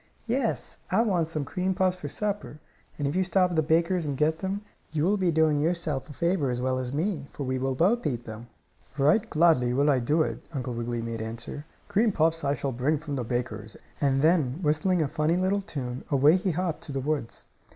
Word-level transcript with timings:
"Yes, 0.25 0.79
I 0.89 1.01
want 1.03 1.27
some 1.27 1.45
cream 1.45 1.75
puffs 1.75 1.95
for 1.97 2.07
supper, 2.07 2.59
and 2.97 3.07
if 3.07 3.15
you 3.15 3.23
stop 3.23 3.51
at 3.51 3.55
the 3.55 3.61
baker's 3.61 4.03
and 4.07 4.17
get 4.17 4.39
them 4.39 4.61
you 4.91 5.03
will 5.03 5.15
be 5.15 5.29
doing 5.29 5.59
yourself 5.59 6.09
a 6.09 6.13
favor 6.13 6.49
as 6.49 6.59
well 6.59 6.79
as 6.79 6.91
me, 6.91 7.27
for 7.33 7.43
we 7.43 7.59
will 7.59 7.75
both 7.75 8.07
eat 8.07 8.25
them." 8.25 8.47
"Right 8.97 9.29
gladly 9.29 9.73
will 9.75 9.91
I 9.91 9.99
do 9.99 10.23
it," 10.23 10.39
Uncle 10.53 10.73
Wiggily 10.73 11.03
made 11.03 11.21
answer. 11.21 11.67
"Cream 11.87 12.11
puffs 12.11 12.43
I 12.43 12.55
shall 12.55 12.71
bring 12.71 12.97
from 12.97 13.15
the 13.15 13.23
baker's," 13.23 13.77
and 14.01 14.23
then, 14.23 14.57
whistling 14.63 15.03
a 15.03 15.07
funny 15.07 15.37
little 15.37 15.61
tune, 15.61 16.03
away 16.09 16.35
he 16.35 16.49
hopped 16.49 16.81
to 16.85 16.91
the 16.91 16.99
woods. 16.99 17.45